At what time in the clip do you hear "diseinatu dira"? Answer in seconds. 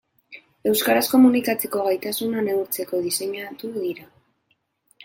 3.05-4.13